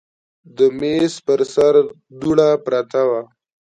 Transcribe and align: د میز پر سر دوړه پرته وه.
د 0.57 0.57
میز 0.79 1.13
پر 1.25 1.39
سر 1.53 1.75
دوړه 2.19 2.49
پرته 2.65 3.01
وه. 3.09 3.21